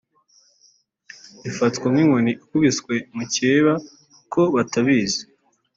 bifatwa 1.43 1.85
nk’inkoni 1.91 2.31
ikubiswe 2.37 2.93
mukeba 3.15 3.73
ko 4.33 4.41
batabizi 4.55 5.23